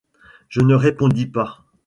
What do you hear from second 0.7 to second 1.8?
répondis pas.